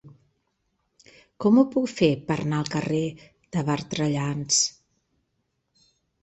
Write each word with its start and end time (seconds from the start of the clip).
Com 1.43 1.59
ho 1.61 1.65
puc 1.75 1.85
fer 1.91 2.09
per 2.29 2.37
anar 2.45 2.61
al 2.61 2.71
carrer 2.77 3.03
de 3.59 3.63
Bertrellans? 3.69 4.59